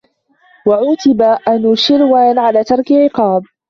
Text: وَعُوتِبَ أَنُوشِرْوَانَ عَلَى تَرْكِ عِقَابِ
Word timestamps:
وَعُوتِبَ 0.67 1.21
أَنُوشِرْوَانَ 1.47 2.39
عَلَى 2.39 2.63
تَرْكِ 2.63 2.91
عِقَابِ 2.91 3.43